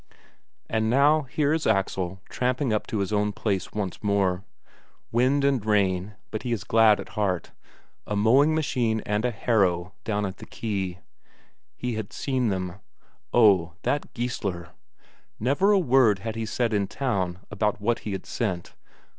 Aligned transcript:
And 0.67 0.89
now 0.89 1.27
here 1.29 1.53
is 1.53 1.67
Axel 1.67 2.21
tramping 2.27 2.73
up 2.73 2.87
to 2.87 2.97
his 3.01 3.13
own 3.13 3.31
place 3.31 3.71
once 3.71 4.03
more. 4.03 4.43
Wind 5.11 5.43
and 5.43 5.63
rain, 5.63 6.15
but 6.31 6.41
he 6.41 6.51
is 6.51 6.63
glad 6.63 6.99
at 6.99 7.09
heart; 7.09 7.51
a 8.07 8.15
mowing 8.15 8.55
machine 8.55 9.01
and 9.05 9.25
a 9.25 9.29
harrow 9.29 9.93
down 10.03 10.25
at 10.25 10.37
the 10.37 10.47
quay; 10.47 11.01
he 11.77 11.93
had 11.93 12.13
seen 12.13 12.47
them. 12.47 12.79
Oh, 13.31 13.73
that 13.83 14.11
Geissler! 14.15 14.69
Never 15.39 15.71
a 15.71 15.77
word 15.77 16.17
had 16.17 16.35
he 16.35 16.47
said 16.47 16.73
in 16.73 16.87
town 16.87 17.37
about 17.51 17.79
what 17.79 17.99
he 17.99 18.13
had 18.13 18.25
sent. 18.25 18.73